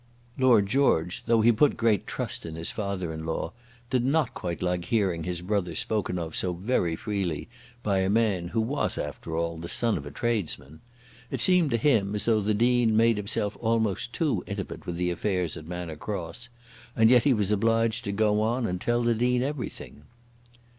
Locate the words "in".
2.43-2.55, 3.13-3.23